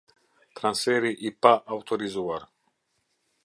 [0.59, 2.49] Transferi i pa autorizuar.